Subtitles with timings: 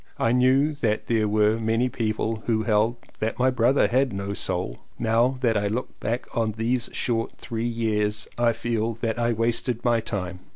[0.17, 4.79] I knew that there were many people who held that my brother had no Soul.
[4.97, 9.85] Now that I look back on those short three years I feel that I wasted
[9.85, 10.39] my time.